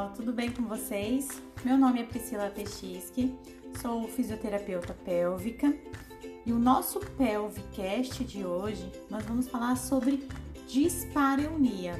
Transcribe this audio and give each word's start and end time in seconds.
pessoal, 0.00 0.12
tudo 0.14 0.32
bem 0.32 0.50
com 0.50 0.62
vocês? 0.62 1.42
Meu 1.64 1.76
nome 1.76 2.00
é 2.00 2.04
Priscila 2.04 2.48
Pechisky, 2.48 3.34
sou 3.80 4.08
fisioterapeuta 4.08 4.94
pélvica 4.94 5.76
e 6.46 6.52
o 6.52 6.58
nosso 6.58 7.00
Pelvicast 7.00 8.24
de 8.24 8.44
hoje 8.44 8.90
nós 9.10 9.24
vamos 9.24 9.48
falar 9.48 9.76
sobre 9.76 10.26
dispareunia. 10.66 11.94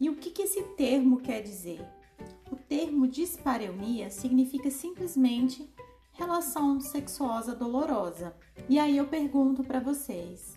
E 0.00 0.08
o 0.08 0.16
que, 0.16 0.30
que 0.30 0.42
esse 0.42 0.62
termo 0.76 1.18
quer 1.18 1.42
dizer? 1.42 1.84
O 2.50 2.56
termo 2.56 3.06
dispareunia 3.06 4.08
significa 4.10 4.70
simplesmente 4.70 5.68
relação 6.16 6.80
sexuosa 6.80 7.54
dolorosa. 7.54 8.34
E 8.68 8.78
aí 8.78 8.96
eu 8.96 9.06
pergunto 9.06 9.62
para 9.62 9.80
vocês: 9.80 10.56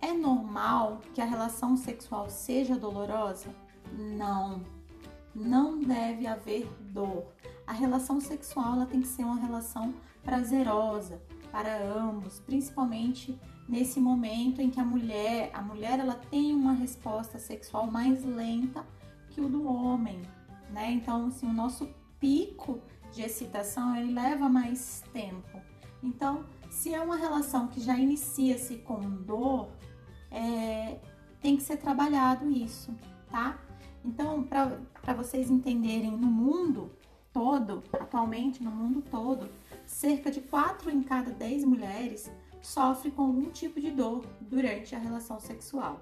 é 0.00 0.12
normal 0.12 1.00
que 1.12 1.20
a 1.20 1.24
relação 1.24 1.76
sexual 1.76 2.30
seja 2.30 2.76
dolorosa? 2.76 3.54
Não. 3.92 4.62
Não 5.34 5.80
deve 5.80 6.26
haver 6.26 6.68
dor. 6.80 7.24
A 7.66 7.72
relação 7.72 8.20
sexual 8.20 8.74
ela 8.74 8.86
tem 8.86 9.00
que 9.00 9.08
ser 9.08 9.24
uma 9.24 9.38
relação 9.38 9.94
prazerosa 10.22 11.20
para 11.50 11.82
ambos, 11.82 12.38
principalmente 12.40 13.38
nesse 13.68 13.98
momento 13.98 14.60
em 14.60 14.70
que 14.70 14.80
a 14.80 14.84
mulher, 14.84 15.50
a 15.54 15.62
mulher 15.62 15.98
ela 15.98 16.14
tem 16.14 16.54
uma 16.54 16.72
resposta 16.72 17.38
sexual 17.38 17.90
mais 17.90 18.24
lenta 18.24 18.84
que 19.30 19.40
o 19.40 19.48
do 19.48 19.66
homem, 19.66 20.22
né? 20.70 20.90
Então, 20.90 21.26
assim, 21.26 21.48
o 21.48 21.52
nosso 21.52 21.88
pico 22.20 22.80
de 23.12 23.22
excitação 23.22 23.94
ele 23.94 24.12
leva 24.12 24.48
mais 24.48 25.02
tempo. 25.12 25.60
Então, 26.02 26.44
se 26.70 26.92
é 26.92 27.00
uma 27.00 27.16
relação 27.16 27.68
que 27.68 27.80
já 27.80 27.96
inicia-se 27.96 28.78
com 28.78 28.98
dor, 28.98 29.68
é, 30.30 30.98
tem 31.40 31.56
que 31.56 31.62
ser 31.62 31.76
trabalhado 31.76 32.50
isso, 32.50 32.92
tá? 33.30 33.58
Então, 34.04 34.42
para 34.42 35.14
vocês 35.14 35.50
entenderem, 35.50 36.10
no 36.10 36.26
mundo 36.26 36.90
todo, 37.32 37.82
atualmente 37.92 38.62
no 38.62 38.70
mundo 38.70 39.02
todo, 39.10 39.48
cerca 39.86 40.30
de 40.30 40.40
4 40.40 40.90
em 40.90 41.02
cada 41.02 41.30
10 41.30 41.64
mulheres 41.64 42.30
sofre 42.60 43.10
com 43.10 43.22
algum 43.22 43.50
tipo 43.50 43.80
de 43.80 43.90
dor 43.90 44.24
durante 44.40 44.94
a 44.94 44.98
relação 44.98 45.38
sexual. 45.38 46.00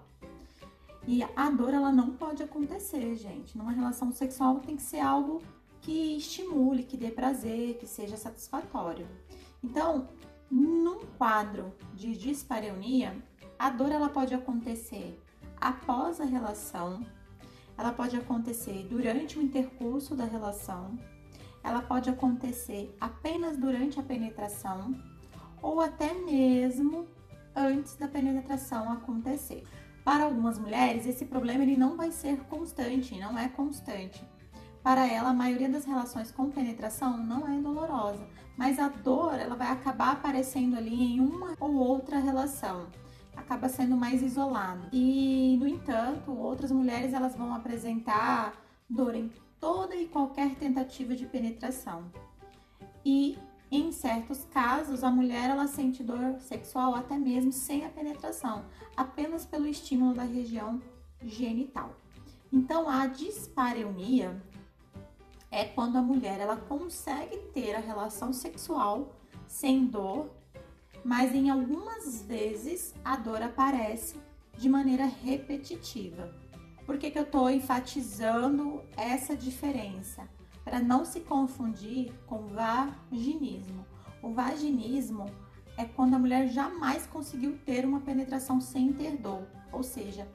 E 1.07 1.23
a 1.35 1.51
dor 1.51 1.73
ela 1.73 1.91
não 1.91 2.11
pode 2.11 2.43
acontecer, 2.43 3.15
gente. 3.17 3.57
Numa 3.57 3.73
relação 3.73 4.13
sexual 4.13 4.61
tem 4.61 4.77
que 4.77 4.83
ser 4.83 5.01
algo 5.01 5.43
que 5.81 6.17
estimule, 6.17 6.85
que 6.85 6.97
dê 6.97 7.11
prazer, 7.11 7.79
que 7.79 7.87
seja 7.87 8.17
satisfatório. 8.17 9.07
Então, 9.63 10.09
num 10.51 11.07
quadro 11.19 11.73
de 11.95 12.17
dispareunia, 12.17 13.17
a 13.59 13.71
dor 13.71 13.91
ela 13.91 14.09
pode 14.09 14.35
acontecer 14.35 15.21
após 15.61 16.21
a 16.21 16.25
relação, 16.25 17.05
ela 17.77 17.93
pode 17.93 18.17
acontecer 18.17 18.87
durante 18.89 19.39
o 19.39 19.43
intercurso 19.43 20.15
da 20.15 20.25
relação, 20.25 20.99
ela 21.63 21.83
pode 21.83 22.09
acontecer 22.09 22.95
apenas 23.01 23.57
durante 23.57 24.01
a 24.01 24.03
penetração 24.03 24.95
ou 25.63 25.81
até 25.81 26.15
mesmo 26.15 27.07
antes 27.55 27.97
da 27.97 28.09
penetração 28.09 28.91
acontecer. 28.91 29.65
Para 30.03 30.25
algumas 30.25 30.59
mulheres, 30.59 31.07
esse 31.07 31.27
problema 31.27 31.63
ele 31.63 31.77
não 31.77 31.97
vai 31.97 32.11
ser 32.11 32.39
constante, 32.45 33.19
não 33.19 33.39
é 33.39 33.49
constante. 33.49 34.25
Para 34.83 35.07
ela, 35.07 35.31
a 35.31 35.35
maioria 35.35 35.69
das 35.69 35.85
relações 35.85 36.31
com 36.31 36.51
penetração 36.51 37.19
não 37.19 37.47
é 37.47 37.61
dolorosa, 37.61 38.27
mas 38.57 38.79
a 38.79 38.89
dor 38.89 39.35
ela 39.35 39.55
vai 39.55 39.69
acabar 39.69 40.13
aparecendo 40.13 40.77
ali 40.77 41.15
em 41.15 41.21
uma 41.21 41.55
ou 41.61 41.75
outra 41.75 42.19
relação. 42.19 42.87
Acaba 43.37 43.69
sendo 43.69 43.97
mais 43.97 44.23
isolado. 44.23 44.89
E, 44.93 45.57
no 45.61 45.69
entanto, 45.69 46.33
outras 46.33 46.71
mulheres 46.71 47.13
elas 47.13 47.37
vão 47.37 47.55
apresentar 47.55 48.55
dor 48.89 49.15
em 49.15 49.31
toda 49.61 49.95
e 49.95 50.09
qualquer 50.09 50.55
tentativa 50.55 51.15
de 51.15 51.27
penetração. 51.27 52.11
E 53.05 53.39
em 53.71 53.93
certos 53.93 54.45
casos, 54.47 55.05
a 55.05 55.11
mulher 55.11 55.51
ela 55.51 55.69
sente 55.69 56.03
dor 56.03 56.41
sexual 56.41 56.95
até 56.95 57.17
mesmo 57.17 57.53
sem 57.53 57.85
a 57.85 57.89
penetração, 57.89 58.65
apenas 58.97 59.45
pelo 59.45 59.67
estímulo 59.67 60.15
da 60.15 60.25
região 60.25 60.83
genital. 61.23 61.95
Então, 62.53 62.89
a 62.89 63.07
dispareunia 63.07 64.43
é 65.51 65.65
quando 65.65 65.97
a 65.97 66.03
mulher 66.03 66.39
ela 66.39 66.57
consegue 66.57 67.37
ter 67.53 67.75
a 67.75 67.81
relação 67.81 68.33
sexual 68.33 69.13
sem 69.49 69.85
dor, 69.85 70.31
mas 71.05 71.35
em 71.35 71.51
algumas 71.51 72.23
vezes 72.23 72.95
a 73.05 73.17
dor 73.17 73.43
aparece 73.43 74.17
de 74.57 74.69
maneira 74.69 75.07
repetitiva. 75.07 76.33
Por 76.87 76.99
que, 76.99 77.11
que 77.11 77.19
eu 77.19 77.25
estou 77.25 77.51
enfatizando 77.51 78.83
essa 78.97 79.37
diferença? 79.37 80.29
Para 80.65 80.81
não 80.81 81.05
se 81.05 81.21
confundir 81.21 82.13
com 82.27 82.49
vaginismo. 82.49 83.85
O 84.23 84.33
vaginismo 84.33 85.27
é 85.77 85.85
quando 85.85 86.15
a 86.15 86.19
mulher 86.19 86.49
jamais 86.49 87.07
conseguiu 87.07 87.59
ter 87.65 87.85
uma 87.85 88.01
penetração 88.01 88.61
sem 88.61 88.93
ter 88.93 89.17
dor, 89.17 89.47
ou 89.73 89.83
seja, 89.83 90.29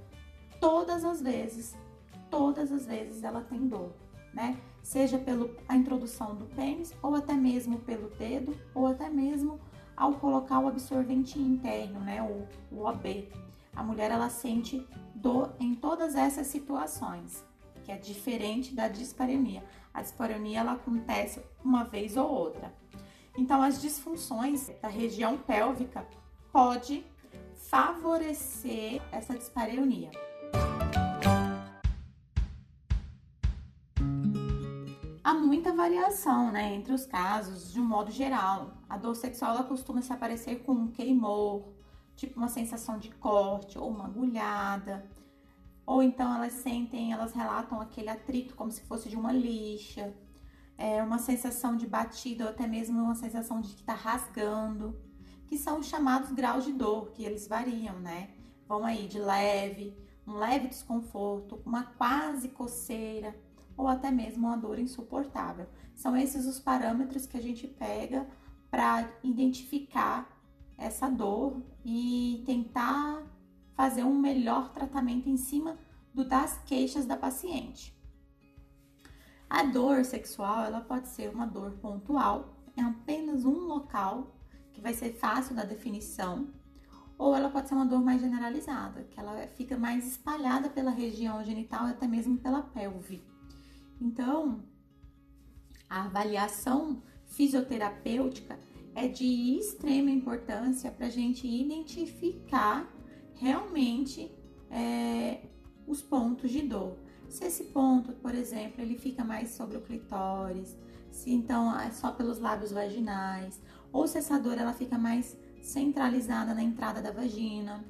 todas 0.60 1.06
as 1.06 1.22
vezes, 1.22 1.76
todas 2.30 2.72
as 2.72 2.86
vezes 2.86 3.24
ela 3.24 3.42
tem 3.42 3.68
dor 3.68 3.94
né? 4.36 4.60
Seja 4.84 5.18
pela 5.18 5.50
introdução 5.72 6.36
do 6.36 6.46
pênis, 6.46 6.94
ou 7.02 7.16
até 7.16 7.34
mesmo 7.34 7.80
pelo 7.80 8.10
dedo, 8.10 8.56
ou 8.76 8.86
até 8.86 9.10
mesmo 9.10 9.60
ao 9.98 10.14
colocar 10.14 10.60
o 10.60 10.68
absorvente 10.68 11.40
interno, 11.40 12.02
né? 12.02 12.22
O, 12.22 12.76
o 12.76 12.86
OB. 12.86 13.30
A 13.76 13.82
mulher 13.82 14.12
ela 14.12 14.30
sente 14.30 14.86
dor 15.16 15.56
em 15.60 15.74
todas 15.74 16.16
essas 16.16 16.48
situações, 16.48 17.44
que 17.84 17.92
é 17.92 17.98
diferente 17.98 18.76
da 18.76 18.88
dispareunia. 18.88 19.64
A 19.94 20.02
dispareunia 20.02 20.60
ela 20.60 20.74
acontece 20.74 21.42
uma 21.64 21.84
vez 21.84 22.18
ou 22.18 22.30
outra. 22.30 22.74
Então, 23.38 23.62
as 23.62 23.82
disfunções 23.82 24.70
da 24.82 24.88
região 24.88 25.38
pélvica 25.38 26.06
pode 26.52 27.06
favorecer 27.70 29.02
essa 29.12 29.38
dispareunia. 29.38 30.12
Variação 35.86 36.52
né, 36.52 36.74
entre 36.74 36.94
os 36.94 37.06
casos, 37.06 37.72
de 37.72 37.80
um 37.80 37.86
modo 37.86 38.12
geral. 38.12 38.78
A 38.90 38.98
dor 38.98 39.16
sexual 39.16 39.52
ela 39.52 39.64
costuma 39.64 40.02
se 40.02 40.12
aparecer 40.12 40.64
com 40.64 40.72
um 40.72 40.88
queimor, 40.88 41.74
tipo 42.16 42.38
uma 42.38 42.48
sensação 42.48 42.98
de 42.98 43.10
corte 43.12 43.78
ou 43.78 43.90
uma 43.90 44.06
agulhada. 44.06 45.08
Ou 45.86 46.02
então 46.02 46.34
elas 46.34 46.54
sentem, 46.54 47.14
elas 47.14 47.34
relatam 47.34 47.80
aquele 47.80 48.10
atrito 48.10 48.56
como 48.56 48.72
se 48.72 48.82
fosse 48.82 49.08
de 49.08 49.16
uma 49.16 49.32
lixa, 49.32 50.12
é, 50.76 51.04
uma 51.04 51.20
sensação 51.20 51.78
de 51.78 51.86
batida 51.86 52.46
ou 52.46 52.50
até 52.50 52.66
mesmo 52.66 53.00
uma 53.00 53.14
sensação 53.14 53.62
de 53.62 53.70
que 53.70 53.82
está 53.82 53.94
rasgando, 53.94 55.00
que 55.46 55.56
são 55.56 55.80
os 55.80 55.86
chamados 55.86 56.32
graus 56.32 56.66
de 56.66 56.74
dor, 56.74 57.12
que 57.12 57.24
eles 57.24 57.48
variam, 57.48 58.00
né? 58.00 58.32
Vão 58.68 58.84
aí 58.84 59.08
de 59.08 59.20
leve, 59.20 59.96
um 60.26 60.34
leve 60.34 60.68
desconforto, 60.68 61.62
uma 61.64 61.84
quase 61.84 62.50
coceira, 62.50 63.40
ou 63.78 63.88
até 63.88 64.12
mesmo 64.12 64.48
uma 64.48 64.58
dor 64.58 64.80
insuportável. 64.80 65.68
São 65.94 66.16
esses 66.16 66.46
os 66.46 66.60
parâmetros 66.60 67.26
que 67.26 67.38
a 67.38 67.42
gente 67.42 67.68
pega 67.68 68.28
para 68.70 69.10
identificar 69.24 70.30
essa 70.78 71.10
dor 71.10 71.62
e 71.84 72.44
tentar 72.46 73.24
fazer 73.74 74.04
um 74.04 74.18
melhor 74.18 74.72
tratamento 74.72 75.30
em 75.30 75.38
cima 75.38 75.78
do, 76.14 76.28
das 76.28 76.62
queixas 76.66 77.06
da 77.06 77.18
paciente. 77.18 77.96
A 79.50 79.64
dor 79.64 80.04
sexual, 80.04 80.66
ela 80.66 80.82
pode 80.82 81.08
ser 81.10 81.30
uma 81.30 81.46
dor 81.46 81.72
pontual, 81.74 82.56
em 82.76 82.82
apenas 82.82 83.46
um 83.46 83.66
local, 83.66 84.36
que 84.74 84.82
vai 84.82 84.94
ser 84.94 85.14
fácil 85.14 85.56
da 85.56 85.64
definição, 85.64 86.50
ou 87.18 87.36
ela 87.36 87.50
pode 87.50 87.70
ser 87.70 87.76
uma 87.76 87.86
dor 87.86 88.02
mais 88.02 88.20
generalizada, 88.20 89.04
que 89.04 89.20
ela 89.20 89.48
fica 89.48 89.78
mais 89.78 90.06
espalhada 90.06 90.70
pela 90.70 90.92
região 90.92 91.44
genital 91.44 91.88
e 91.88 91.92
até 91.92 92.08
mesmo 92.08 92.38
pela 92.38 92.62
pelve. 92.62 93.24
Então, 94.00 94.64
a 95.90 96.06
avaliação 96.06 97.02
fisioterapêutica 97.26 98.58
é 98.94 99.08
de 99.08 99.58
extrema 99.58 100.10
importância 100.10 100.92
para 100.92 101.08
a 101.08 101.10
gente 101.10 101.48
identificar 101.48 102.90
realmente 103.36 104.32
é, 104.70 105.42
os 105.86 106.02
pontos 106.02 106.52
de 106.52 106.62
dor. 106.62 106.98
Se 107.30 107.46
esse 107.46 107.66
ponto, 107.66 108.14
por 108.14 108.34
exemplo, 108.34 108.82
ele 108.82 108.98
fica 108.98 109.24
mais 109.24 109.50
sobre 109.50 109.78
o 109.78 109.82
clitóris, 109.82 110.78
se 111.12 111.32
então 111.32 111.78
é 111.80 111.92
só 111.92 112.12
pelos 112.12 112.40
lábios 112.40 112.72
vaginais, 112.72 113.62
ou 113.92 114.08
se 114.08 114.18
essa 114.18 114.38
dor 114.38 114.58
ela 114.58 114.74
fica 114.74 114.98
mais 114.98 115.38
centralizada 115.62 116.54
na 116.54 116.64
entrada 116.64 117.02
da 117.02 117.12
vagina 117.12 117.84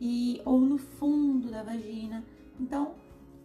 e 0.00 0.40
ou 0.44 0.60
no 0.60 0.78
fundo 0.78 1.50
da 1.50 1.62
vagina. 1.62 2.24
Então, 2.58 2.94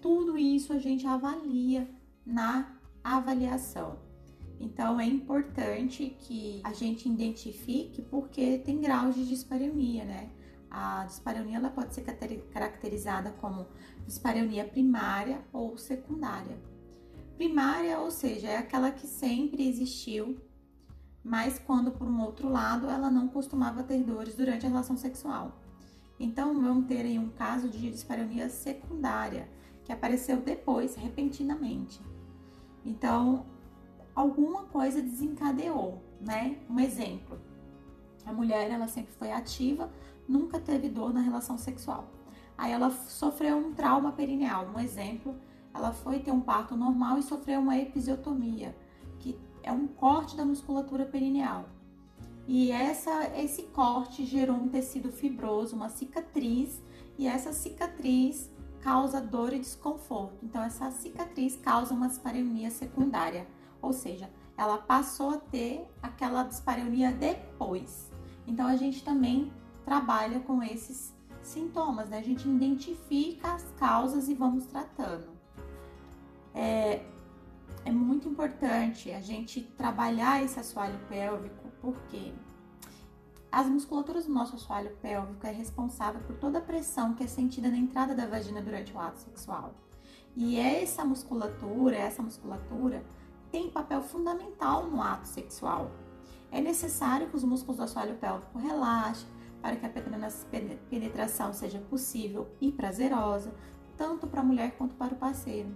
tudo 0.04 0.38
isso 0.38 0.74
a 0.74 0.78
gente 0.78 1.08
avalia 1.08 1.90
na 2.26 2.76
avaliação. 3.02 4.00
Então 4.60 5.00
é 5.00 5.06
importante 5.06 6.18
que 6.20 6.60
a 6.62 6.74
gente 6.74 7.08
identifique 7.08 8.02
porque 8.02 8.58
tem 8.58 8.82
graus 8.82 9.16
de 9.16 9.26
dispareunia, 9.26 10.04
né? 10.04 10.30
A 10.70 11.06
dispareunia 11.06 11.56
ela 11.56 11.70
pode 11.70 11.94
ser 11.94 12.02
caracterizada 12.52 13.32
como 13.40 13.66
dispareunia 14.06 14.66
primária 14.66 15.42
ou 15.54 15.78
secundária. 15.78 16.58
Primária, 17.38 17.98
ou 18.00 18.12
seja, 18.12 18.50
é 18.50 18.58
aquela 18.58 18.92
que 18.92 19.08
sempre 19.08 19.66
existiu, 19.70 20.38
mas 21.24 21.60
quando 21.60 21.92
por 21.92 22.10
um 22.10 22.22
outro 22.22 22.50
lado 22.50 22.90
ela 22.90 23.10
não 23.10 23.30
costumava 23.30 23.84
ter 23.84 24.04
dores 24.04 24.36
durante 24.36 24.66
a 24.66 24.70
relação 24.70 24.98
sexual. 24.98 25.62
Então 26.20 26.62
vamos 26.62 26.88
ter 26.88 27.06
aí 27.06 27.18
um 27.18 27.30
caso 27.30 27.70
de 27.70 27.90
dispareunia 27.90 28.50
secundária, 28.50 29.48
que 29.84 29.92
apareceu 29.92 30.38
depois, 30.42 30.96
repentinamente. 30.96 32.02
Então, 32.86 33.46
alguma 34.16 34.64
coisa 34.64 35.02
desencadeou, 35.02 36.02
né? 36.22 36.58
Um 36.70 36.80
exemplo. 36.80 37.40
A 38.26 38.32
mulher, 38.32 38.72
ela 38.72 38.88
sempre 38.88 39.14
foi 39.14 39.32
ativa, 39.32 39.92
nunca 40.28 40.60
teve 40.60 40.90
dor 40.90 41.14
na 41.14 41.22
relação 41.22 41.58
sexual. 41.58 42.10
Aí 42.58 42.72
ela 42.72 42.90
sofreu 42.90 43.58
um 43.58 43.74
trauma 43.74 44.12
perineal, 44.12 44.68
um 44.74 44.80
exemplo, 44.80 45.36
ela 45.74 45.92
foi 45.92 46.20
ter 46.20 46.32
um 46.32 46.40
parto 46.40 46.76
normal 46.76 47.18
e 47.18 47.24
sofreu 47.24 47.60
uma 47.60 47.78
episiotomia, 47.78 48.76
que 49.20 49.38
é 49.64 49.72
um 49.72 49.88
corte 49.88 50.38
da 50.38 50.46
musculatura 50.46 51.06
perineal. 51.06 51.66
E 52.48 52.72
essa, 52.72 53.32
esse 53.38 53.64
corte 53.64 54.26
gerou 54.26 54.56
um 54.56 54.68
tecido 54.68 55.12
fibroso, 55.12 55.76
uma 55.76 55.90
cicatriz, 55.90 56.82
e 57.18 57.26
essa 57.28 57.54
cicatriz 57.54 58.53
causa 58.84 59.22
dor 59.22 59.54
e 59.54 59.60
desconforto. 59.60 60.38
Então, 60.44 60.62
essa 60.62 60.92
cicatriz 60.92 61.56
causa 61.56 61.94
uma 61.94 62.08
dispareunia 62.08 62.70
secundária, 62.70 63.48
ou 63.82 63.94
seja, 63.94 64.30
ela 64.58 64.78
passou 64.78 65.32
a 65.32 65.38
ter 65.38 65.88
aquela 66.02 66.44
dispareunia 66.44 67.12
depois. 67.12 68.12
Então, 68.46 68.68
a 68.68 68.76
gente 68.76 69.04
também 69.04 69.52
trabalha 69.86 70.40
com 70.42 70.62
esses 70.62 71.14
sintomas, 71.42 72.10
né? 72.10 72.20
A 72.20 72.24
gente 72.24 72.48
identifica 72.48 73.54
as 73.54 73.64
causas 73.78 74.28
e 74.28 74.34
vamos 74.34 74.66
tratando. 74.66 75.28
É, 76.54 77.06
é 77.86 77.92
muito 77.92 78.28
importante 78.28 79.12
a 79.12 79.22
gente 79.22 79.62
trabalhar 79.62 80.44
esse 80.44 80.60
assoalho 80.60 81.00
pélvico, 81.10 81.70
porque 81.82 82.34
as 83.54 83.70
musculaturas 83.70 84.26
do 84.26 84.34
nosso 84.34 84.56
assoalho 84.56 84.98
pélvico 85.00 85.46
é 85.46 85.52
responsável 85.52 86.20
por 86.22 86.36
toda 86.38 86.58
a 86.58 86.62
pressão 86.62 87.14
que 87.14 87.24
é 87.24 87.28
sentida 87.28 87.70
na 87.70 87.78
entrada 87.78 88.16
da 88.16 88.26
vagina 88.26 88.60
durante 88.64 88.92
o 88.92 89.00
ato 89.00 89.20
sexual. 89.20 89.76
E 90.36 90.58
essa 90.58 91.06
musculatura, 91.06 91.96
essa 91.96 92.24
musculatura 92.24 93.06
tem 93.52 93.70
papel 93.70 94.02
fundamental 94.02 94.88
no 94.88 95.00
ato 95.00 95.28
sexual. 95.28 95.92
É 96.52 96.60
necessário 96.60 97.30
que 97.30 97.36
os 97.36 97.44
músculos 97.44 97.78
do 97.78 97.84
assoalho 97.84 98.16
pélvico 98.16 98.58
relaxem 98.58 99.30
para 99.62 99.76
que 99.76 99.86
a 99.86 99.92
penetração 100.90 101.54
seja 101.54 101.78
possível 101.78 102.50
e 102.60 102.72
prazerosa, 102.72 103.54
tanto 103.96 104.26
para 104.26 104.42
a 104.42 104.44
mulher 104.44 104.76
quanto 104.80 104.96
para 104.96 105.14
o 105.14 105.18
parceiro. 105.18 105.70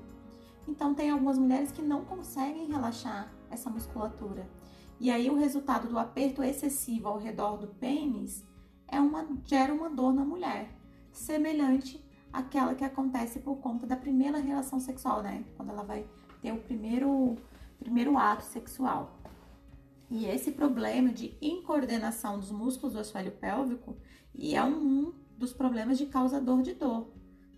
Então, 0.67 0.95
tem 0.95 1.11
algumas 1.11 1.37
mulheres 1.37 1.71
que 1.71 1.83
não 1.83 2.03
conseguem 2.03 2.65
relaxar 2.65 3.31
essa 3.51 3.69
musculatura 3.69 4.49
e 4.99 5.11
aí 5.11 5.29
o 5.29 5.37
resultado 5.37 5.87
do 5.87 5.99
aperto 5.99 6.43
excessivo 6.43 7.07
ao 7.07 7.17
redor 7.17 7.57
do 7.57 7.67
pênis 7.67 8.43
é 8.87 8.99
uma, 8.99 9.27
gera 9.45 9.73
uma 9.73 9.89
dor 9.89 10.13
na 10.13 10.25
mulher, 10.25 10.71
semelhante 11.11 12.03
àquela 12.31 12.73
que 12.73 12.83
acontece 12.83 13.39
por 13.39 13.57
conta 13.57 13.85
da 13.85 13.95
primeira 13.95 14.39
relação 14.39 14.79
sexual, 14.79 15.21
né? 15.21 15.43
Quando 15.55 15.69
ela 15.69 15.83
vai 15.83 16.07
ter 16.41 16.51
o 16.51 16.57
primeiro, 16.57 17.35
primeiro 17.79 18.17
ato 18.17 18.43
sexual. 18.43 19.19
E 20.09 20.25
esse 20.25 20.51
problema 20.51 21.09
de 21.09 21.37
incoordenação 21.41 22.39
dos 22.39 22.51
músculos 22.51 22.93
do 22.93 22.99
assoalho 22.99 23.31
pélvico 23.31 23.97
e 24.33 24.55
é 24.55 24.63
um 24.63 25.13
dos 25.37 25.53
problemas 25.53 25.97
de 25.97 26.05
causador 26.05 26.61
de 26.61 26.73
dor. 26.73 27.11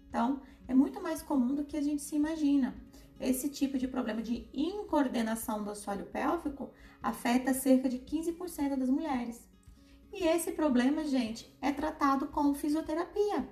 Então, 0.09 0.41
é 0.67 0.73
muito 0.73 1.01
mais 1.01 1.21
comum 1.21 1.53
do 1.53 1.63
que 1.63 1.77
a 1.77 1.81
gente 1.81 2.01
se 2.01 2.15
imagina. 2.15 2.75
Esse 3.19 3.49
tipo 3.49 3.77
de 3.77 3.87
problema 3.87 4.21
de 4.21 4.47
incoordenação 4.53 5.63
do 5.63 5.71
assoalho 5.71 6.05
pélvico 6.05 6.71
afeta 7.01 7.53
cerca 7.53 7.89
de 7.89 7.99
15% 7.99 8.77
das 8.77 8.89
mulheres. 8.89 9.47
E 10.11 10.23
esse 10.25 10.53
problema, 10.53 11.03
gente, 11.03 11.55
é 11.61 11.71
tratado 11.71 12.27
com 12.27 12.53
fisioterapia. 12.53 13.47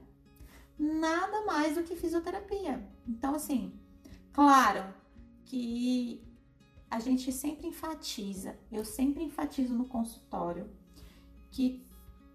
Nada 0.80 1.46
mais 1.46 1.76
do 1.76 1.84
que 1.84 1.96
fisioterapia. 1.96 2.88
Então, 3.08 3.36
assim, 3.36 3.74
claro 4.32 4.94
que 5.46 6.24
a 6.90 7.00
gente 7.00 7.32
sempre 7.32 7.68
enfatiza, 7.68 8.58
eu 8.72 8.86
sempre 8.86 9.24
enfatizo 9.24 9.74
no 9.74 9.86
consultório, 9.86 10.70
que 11.52 11.86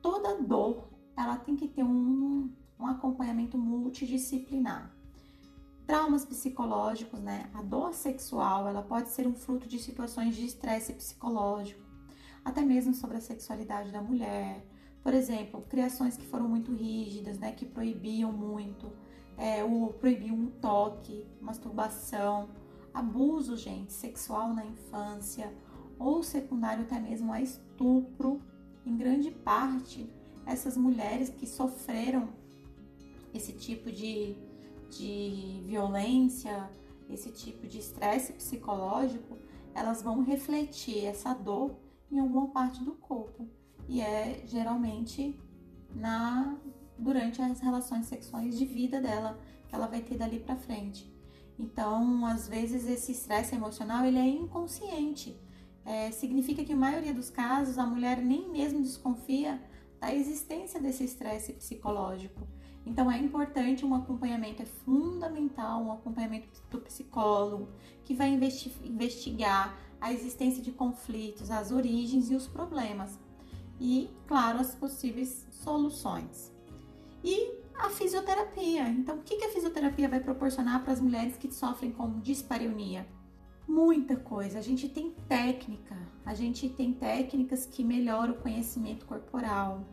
toda 0.02 0.40
dor 0.42 0.90
ela 1.16 1.36
tem 1.36 1.56
que 1.56 1.68
ter 1.68 1.82
um, 1.82 2.50
um 2.78 2.86
acompanhamento 2.86 3.56
multidisciplinar. 3.56 4.94
Traumas 5.92 6.24
psicológicos, 6.24 7.20
né? 7.20 7.50
A 7.52 7.60
dor 7.60 7.92
sexual, 7.92 8.66
ela 8.66 8.80
pode 8.80 9.10
ser 9.10 9.26
um 9.26 9.34
fruto 9.34 9.68
de 9.68 9.78
situações 9.78 10.34
de 10.34 10.46
estresse 10.46 10.94
psicológico, 10.94 11.82
até 12.42 12.62
mesmo 12.62 12.94
sobre 12.94 13.18
a 13.18 13.20
sexualidade 13.20 13.92
da 13.92 14.00
mulher. 14.00 14.64
Por 15.02 15.12
exemplo, 15.12 15.60
criações 15.68 16.16
que 16.16 16.24
foram 16.24 16.48
muito 16.48 16.72
rígidas, 16.72 17.38
né? 17.38 17.52
Que 17.52 17.66
proibiam 17.66 18.32
muito, 18.32 18.90
é, 19.36 19.62
o 19.62 19.88
proibiam 20.00 20.34
um 20.34 20.46
toque, 20.46 21.26
masturbação, 21.42 22.48
abuso, 22.94 23.54
gente, 23.54 23.92
sexual 23.92 24.54
na 24.54 24.64
infância, 24.64 25.52
ou 25.98 26.22
secundário 26.22 26.84
até 26.84 26.98
mesmo 26.98 27.30
a 27.30 27.42
estupro. 27.42 28.40
Em 28.86 28.96
grande 28.96 29.30
parte, 29.30 30.08
essas 30.46 30.74
mulheres 30.74 31.28
que 31.28 31.46
sofreram 31.46 32.30
esse 33.34 33.52
tipo 33.52 33.92
de 33.92 34.50
de 34.98 35.62
violência, 35.66 36.70
esse 37.08 37.30
tipo 37.30 37.66
de 37.66 37.78
estresse 37.78 38.32
psicológico, 38.32 39.38
elas 39.74 40.02
vão 40.02 40.22
refletir 40.22 41.04
essa 41.04 41.32
dor 41.32 41.76
em 42.10 42.18
alguma 42.18 42.48
parte 42.48 42.82
do 42.84 42.92
corpo. 42.92 43.48
E 43.88 44.00
é 44.00 44.42
geralmente 44.46 45.38
na 45.94 46.56
durante 46.98 47.42
as 47.42 47.58
relações 47.58 48.06
sexuais 48.06 48.56
de 48.56 48.64
vida 48.64 49.00
dela 49.00 49.38
que 49.68 49.74
ela 49.74 49.86
vai 49.86 50.00
ter 50.00 50.16
dali 50.16 50.38
para 50.38 50.54
frente. 50.54 51.10
Então, 51.58 52.24
às 52.26 52.46
vezes 52.46 52.86
esse 52.86 53.12
estresse 53.12 53.54
emocional 53.54 54.04
ele 54.04 54.18
é 54.18 54.28
inconsciente. 54.28 55.36
É, 55.84 56.10
significa 56.12 56.62
que, 56.62 56.74
na 56.74 56.80
maioria 56.80 57.12
dos 57.12 57.28
casos, 57.28 57.76
a 57.76 57.84
mulher 57.84 58.18
nem 58.18 58.48
mesmo 58.50 58.80
desconfia 58.80 59.60
da 60.02 60.12
existência 60.12 60.80
desse 60.80 61.04
estresse 61.04 61.52
psicológico. 61.52 62.40
Então 62.84 63.08
é 63.08 63.16
importante 63.16 63.86
um 63.86 63.94
acompanhamento, 63.94 64.60
é 64.60 64.66
fundamental 64.66 65.80
um 65.80 65.92
acompanhamento 65.92 66.48
do 66.68 66.80
psicólogo 66.80 67.68
que 68.04 68.12
vai 68.12 68.28
investigar 68.28 69.78
a 70.00 70.12
existência 70.12 70.60
de 70.60 70.72
conflitos, 70.72 71.52
as 71.52 71.70
origens 71.70 72.32
e 72.32 72.34
os 72.34 72.48
problemas 72.48 73.16
e, 73.80 74.10
claro, 74.26 74.58
as 74.58 74.74
possíveis 74.74 75.46
soluções. 75.52 76.52
E 77.22 77.52
a 77.76 77.88
fisioterapia. 77.88 78.88
Então, 78.88 79.18
o 79.18 79.22
que 79.22 79.44
a 79.44 79.50
fisioterapia 79.50 80.08
vai 80.08 80.18
proporcionar 80.18 80.82
para 80.82 80.92
as 80.92 81.00
mulheres 81.00 81.36
que 81.36 81.52
sofrem 81.54 81.92
com 81.92 82.18
dispareunia? 82.18 83.06
Muita 83.66 84.16
coisa. 84.16 84.58
A 84.58 84.62
gente 84.62 84.88
tem 84.88 85.10
técnica, 85.28 85.96
a 86.24 86.34
gente 86.34 86.68
tem 86.68 86.92
técnicas 86.92 87.66
que 87.66 87.84
melhoram 87.84 88.34
o 88.34 88.38
conhecimento 88.38 89.06
corporal, 89.06 89.84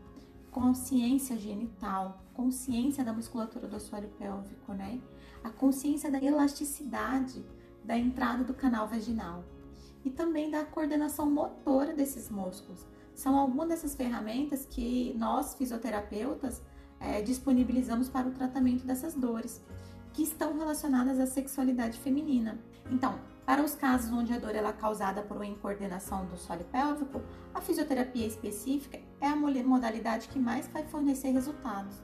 consciência 0.51 1.37
genital, 1.37 2.21
consciência 2.33 3.03
da 3.03 3.13
musculatura 3.13 3.67
do 3.67 3.75
assoalho 3.75 4.09
pélvico, 4.17 4.73
né? 4.73 4.99
A 5.43 5.49
consciência 5.49 6.11
da 6.11 6.21
elasticidade 6.21 7.45
da 7.83 7.97
entrada 7.97 8.43
do 8.43 8.53
canal 8.53 8.87
vaginal 8.87 9.43
e 10.03 10.09
também 10.09 10.49
da 10.49 10.65
coordenação 10.65 11.29
motora 11.29 11.93
desses 11.93 12.29
músculos. 12.29 12.85
São 13.13 13.37
algumas 13.37 13.67
dessas 13.69 13.95
ferramentas 13.95 14.65
que 14.65 15.13
nós 15.17 15.53
fisioterapeutas 15.55 16.61
é, 16.99 17.21
disponibilizamos 17.21 18.09
para 18.09 18.27
o 18.27 18.31
tratamento 18.31 18.85
dessas 18.85 19.13
dores 19.13 19.61
que 20.13 20.23
estão 20.23 20.57
relacionadas 20.57 21.19
à 21.19 21.25
sexualidade 21.25 21.97
feminina. 21.99 22.59
Então, 22.91 23.19
para 23.49 23.63
os 23.63 23.73
casos 23.73 24.11
onde 24.11 24.31
a 24.31 24.37
dor 24.37 24.55
é 24.55 24.71
causada 24.73 25.23
por 25.23 25.35
uma 25.35 25.45
incoordenação 25.47 26.23
do 26.27 26.37
solo 26.37 26.63
pélvico, 26.65 27.19
a 27.51 27.59
fisioterapia 27.59 28.27
específica 28.27 28.99
é 29.19 29.25
a 29.25 29.35
modalidade 29.35 30.27
que 30.27 30.37
mais 30.37 30.67
vai 30.67 30.83
fornecer 30.83 31.31
resultados. 31.31 31.95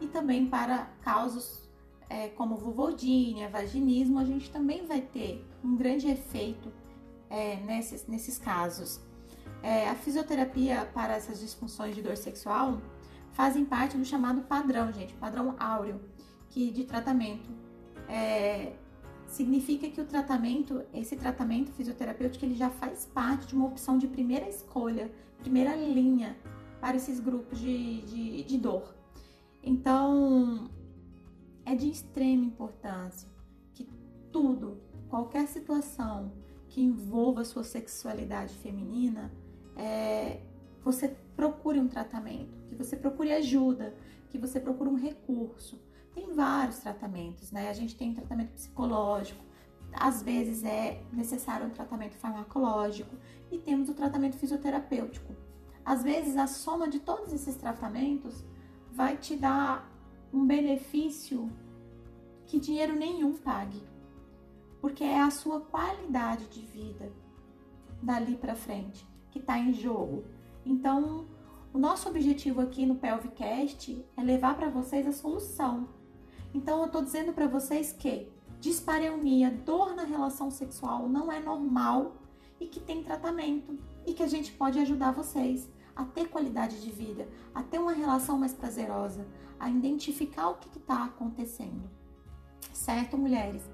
E 0.00 0.08
também 0.08 0.48
para 0.48 0.86
casos 1.00 1.70
é, 2.10 2.30
como 2.30 2.56
vulvodínia, 2.56 3.48
vaginismo, 3.48 4.18
a 4.18 4.24
gente 4.24 4.50
também 4.50 4.86
vai 4.86 5.00
ter 5.00 5.46
um 5.62 5.76
grande 5.76 6.08
efeito 6.08 6.72
é, 7.30 7.54
nesses, 7.60 8.04
nesses 8.08 8.36
casos. 8.36 9.00
É, 9.62 9.88
a 9.88 9.94
fisioterapia 9.94 10.90
para 10.92 11.14
essas 11.14 11.38
disfunções 11.38 11.94
de 11.94 12.02
dor 12.02 12.16
sexual 12.16 12.82
fazem 13.30 13.64
parte 13.64 13.96
do 13.96 14.04
chamado 14.04 14.40
padrão, 14.40 14.92
gente, 14.92 15.14
padrão 15.14 15.54
áureo, 15.60 16.00
que 16.50 16.72
de 16.72 16.82
tratamento. 16.82 17.48
É, 18.08 18.72
significa 19.28 19.88
que 19.88 20.00
o 20.00 20.04
tratamento, 20.04 20.82
esse 20.92 21.14
tratamento 21.14 21.70
fisioterapêutico, 21.72 22.44
ele 22.44 22.54
já 22.54 22.70
faz 22.70 23.06
parte 23.06 23.46
de 23.46 23.54
uma 23.54 23.66
opção 23.66 23.98
de 23.98 24.08
primeira 24.08 24.48
escolha, 24.48 25.10
primeira 25.38 25.76
linha 25.76 26.36
para 26.80 26.96
esses 26.96 27.20
grupos 27.20 27.58
de, 27.58 28.02
de, 28.02 28.42
de 28.42 28.58
dor. 28.58 28.94
Então, 29.62 30.70
é 31.64 31.74
de 31.74 31.90
extrema 31.90 32.44
importância 32.44 33.28
que 33.74 33.86
tudo, 34.32 34.78
qualquer 35.08 35.46
situação 35.46 36.32
que 36.68 36.80
envolva 36.80 37.42
a 37.42 37.44
sua 37.44 37.64
sexualidade 37.64 38.54
feminina, 38.54 39.30
é, 39.76 40.40
você 40.82 41.14
procure 41.36 41.78
um 41.78 41.88
tratamento, 41.88 42.56
que 42.68 42.74
você 42.74 42.96
procure 42.96 43.32
ajuda, 43.32 43.94
que 44.30 44.38
você 44.38 44.58
procure 44.58 44.88
um 44.88 44.96
recurso. 44.96 45.78
Tem 46.18 46.34
vários 46.34 46.80
tratamentos, 46.80 47.52
né? 47.52 47.70
A 47.70 47.72
gente 47.72 47.96
tem 47.96 48.12
tratamento 48.12 48.50
psicológico, 48.50 49.40
às 49.92 50.20
vezes 50.20 50.64
é 50.64 51.00
necessário 51.12 51.68
um 51.68 51.70
tratamento 51.70 52.16
farmacológico 52.16 53.14
e 53.52 53.58
temos 53.58 53.88
o 53.88 53.94
tratamento 53.94 54.36
fisioterapêutico. 54.36 55.32
Às 55.84 56.02
vezes 56.02 56.36
a 56.36 56.48
soma 56.48 56.88
de 56.88 56.98
todos 56.98 57.32
esses 57.32 57.54
tratamentos 57.54 58.44
vai 58.90 59.16
te 59.16 59.36
dar 59.36 59.88
um 60.32 60.44
benefício 60.44 61.48
que 62.48 62.58
dinheiro 62.58 62.96
nenhum 62.96 63.34
pague, 63.34 63.80
porque 64.80 65.04
é 65.04 65.20
a 65.20 65.30
sua 65.30 65.60
qualidade 65.60 66.48
de 66.48 66.62
vida 66.62 67.12
dali 68.02 68.34
para 68.34 68.56
frente 68.56 69.06
que 69.30 69.38
está 69.38 69.56
em 69.56 69.72
jogo. 69.72 70.24
Então, 70.66 71.28
o 71.72 71.78
nosso 71.78 72.08
objetivo 72.08 72.60
aqui 72.60 72.84
no 72.84 72.96
Pelvicast 72.96 74.04
é 74.16 74.20
levar 74.20 74.56
para 74.56 74.68
vocês 74.68 75.06
a 75.06 75.12
solução. 75.12 75.96
Então, 76.54 76.80
eu 76.80 76.86
estou 76.86 77.02
dizendo 77.02 77.32
para 77.32 77.46
vocês 77.46 77.92
que 77.92 78.28
dispareunia, 78.60 79.50
dor 79.50 79.94
na 79.94 80.04
relação 80.04 80.50
sexual 80.50 81.08
não 81.08 81.30
é 81.30 81.40
normal 81.40 82.16
e 82.60 82.66
que 82.66 82.80
tem 82.80 83.02
tratamento 83.02 83.78
e 84.06 84.12
que 84.12 84.22
a 84.22 84.26
gente 84.26 84.52
pode 84.52 84.78
ajudar 84.78 85.12
vocês 85.12 85.68
a 85.94 86.04
ter 86.04 86.28
qualidade 86.28 86.80
de 86.80 86.90
vida, 86.90 87.28
a 87.54 87.62
ter 87.62 87.78
uma 87.78 87.92
relação 87.92 88.38
mais 88.38 88.52
prazerosa, 88.52 89.26
a 89.58 89.68
identificar 89.68 90.48
o 90.48 90.54
que 90.56 90.78
está 90.78 91.04
acontecendo. 91.04 91.90
Certo, 92.72 93.18
mulheres? 93.18 93.68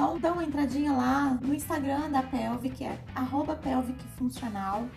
Então, 0.00 0.18
dá 0.18 0.32
uma 0.32 0.42
entradinha 0.42 0.94
lá 0.94 1.38
no 1.42 1.52
Instagram 1.52 2.10
da 2.10 2.22
Pelvic, 2.22 2.82
é 2.82 2.98
arroba 3.14 3.54
Pelvic 3.54 4.02
Funcional. 4.16 4.88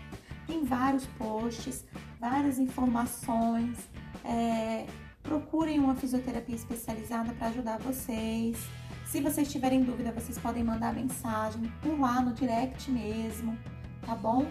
Tem 0.48 0.64
vários 0.64 1.06
posts, 1.18 1.84
várias 2.22 2.58
informações. 2.58 3.78
É, 4.24 4.88
procurem 5.22 5.78
uma 5.78 5.94
fisioterapia 5.94 6.56
especializada 6.56 7.34
para 7.34 7.48
ajudar 7.48 7.80
vocês. 7.80 8.58
Se 9.06 9.20
vocês 9.20 9.52
tiverem 9.52 9.84
dúvida, 9.84 10.14
vocês 10.14 10.40
podem 10.40 10.64
mandar 10.64 10.94
mensagem 10.94 11.70
por 11.82 12.00
lá 12.00 12.22
no 12.22 12.32
direct 12.32 12.90
mesmo, 12.90 13.58
tá 14.06 14.16
bom? 14.16 14.50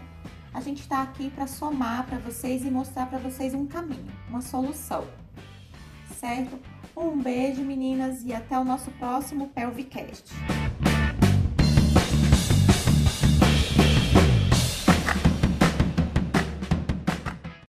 A 0.53 0.61
gente 0.61 0.83
está 0.83 1.01
aqui 1.01 1.31
para 1.31 1.47
somar 1.47 2.05
para 2.05 2.19
vocês 2.19 2.63
e 2.63 2.71
mostrar 2.71 3.07
para 3.07 3.19
vocês 3.19 3.55
um 3.55 3.67
caminho, 3.67 4.13
uma 4.29 4.43
solução, 4.43 5.07
certo? 6.21 6.61
Um 6.97 7.23
beijo, 7.23 7.63
meninas, 7.63 8.23
e 8.25 8.33
até 8.33 8.59
o 8.59 8.65
nosso 8.65 8.91
próximo 8.93 9.49
Pelvicast. 9.49 10.25